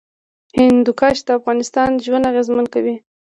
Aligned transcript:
هندوکش 0.59 1.17
د 1.25 1.29
افغانانو 1.37 2.03
ژوند 2.05 2.29
اغېزمن 2.31 2.65
کوي. 2.73 2.95